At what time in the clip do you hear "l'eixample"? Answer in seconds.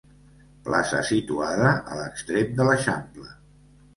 2.69-3.29